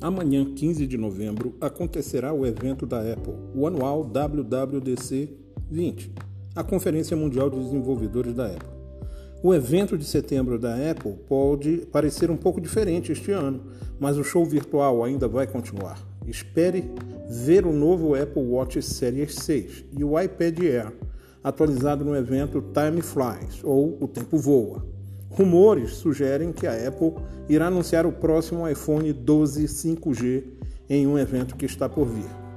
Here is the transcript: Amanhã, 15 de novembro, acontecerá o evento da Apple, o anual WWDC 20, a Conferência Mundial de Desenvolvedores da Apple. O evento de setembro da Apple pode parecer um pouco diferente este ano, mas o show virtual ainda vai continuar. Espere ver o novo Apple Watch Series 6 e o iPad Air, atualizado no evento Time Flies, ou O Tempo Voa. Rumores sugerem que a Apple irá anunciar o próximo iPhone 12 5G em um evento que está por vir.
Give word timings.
Amanhã, 0.00 0.44
15 0.54 0.86
de 0.86 0.96
novembro, 0.96 1.56
acontecerá 1.60 2.32
o 2.32 2.46
evento 2.46 2.86
da 2.86 3.00
Apple, 3.00 3.34
o 3.52 3.66
anual 3.66 4.04
WWDC 4.04 5.28
20, 5.68 6.12
a 6.54 6.62
Conferência 6.62 7.16
Mundial 7.16 7.50
de 7.50 7.58
Desenvolvedores 7.58 8.32
da 8.32 8.46
Apple. 8.46 8.78
O 9.42 9.52
evento 9.52 9.98
de 9.98 10.04
setembro 10.04 10.56
da 10.56 10.72
Apple 10.88 11.14
pode 11.28 11.78
parecer 11.90 12.30
um 12.30 12.36
pouco 12.36 12.60
diferente 12.60 13.10
este 13.10 13.32
ano, 13.32 13.60
mas 13.98 14.16
o 14.16 14.22
show 14.22 14.44
virtual 14.44 15.02
ainda 15.02 15.26
vai 15.26 15.48
continuar. 15.48 16.00
Espere 16.24 16.88
ver 17.28 17.66
o 17.66 17.72
novo 17.72 18.14
Apple 18.14 18.42
Watch 18.42 18.80
Series 18.80 19.34
6 19.34 19.84
e 19.98 20.04
o 20.04 20.18
iPad 20.20 20.60
Air, 20.60 20.92
atualizado 21.42 22.04
no 22.04 22.14
evento 22.14 22.62
Time 22.72 23.02
Flies, 23.02 23.64
ou 23.64 23.98
O 24.00 24.06
Tempo 24.06 24.38
Voa. 24.38 24.86
Rumores 25.30 25.94
sugerem 25.94 26.52
que 26.52 26.66
a 26.66 26.88
Apple 26.88 27.14
irá 27.48 27.66
anunciar 27.66 28.06
o 28.06 28.12
próximo 28.12 28.68
iPhone 28.68 29.12
12 29.12 29.64
5G 29.64 30.44
em 30.88 31.06
um 31.06 31.18
evento 31.18 31.56
que 31.56 31.66
está 31.66 31.88
por 31.88 32.06
vir. 32.06 32.47